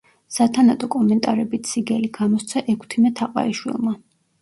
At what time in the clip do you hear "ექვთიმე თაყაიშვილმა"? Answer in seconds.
2.77-3.99